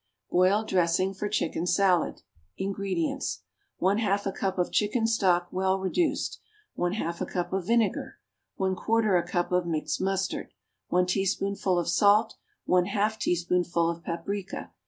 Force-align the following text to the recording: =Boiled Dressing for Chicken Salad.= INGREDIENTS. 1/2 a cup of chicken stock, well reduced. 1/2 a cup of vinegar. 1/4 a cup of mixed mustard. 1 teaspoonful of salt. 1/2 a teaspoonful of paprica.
=Boiled 0.31 0.67
Dressing 0.67 1.13
for 1.13 1.29
Chicken 1.29 1.67
Salad.= 1.67 2.23
INGREDIENTS. 2.57 3.43
1/2 3.79 4.25
a 4.25 4.31
cup 4.31 4.57
of 4.57 4.71
chicken 4.71 5.05
stock, 5.05 5.47
well 5.51 5.77
reduced. 5.77 6.39
1/2 6.75 7.21
a 7.21 7.25
cup 7.27 7.53
of 7.53 7.67
vinegar. 7.67 8.17
1/4 8.59 9.19
a 9.19 9.27
cup 9.27 9.51
of 9.51 9.67
mixed 9.67 10.01
mustard. 10.01 10.53
1 10.87 11.05
teaspoonful 11.05 11.77
of 11.77 11.87
salt. 11.87 12.33
1/2 12.67 13.15
a 13.15 13.19
teaspoonful 13.19 13.91
of 13.91 14.03
paprica. 14.03 14.71